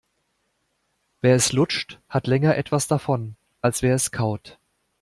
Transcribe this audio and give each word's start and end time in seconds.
Wer 1.21 1.35
es 1.35 1.53
lutscht, 1.53 1.99
hat 2.09 2.25
länger 2.25 2.57
etwas 2.57 2.87
davon, 2.87 3.35
als 3.61 3.83
wer 3.83 3.93
es 3.93 4.09
kaut. 4.09 4.57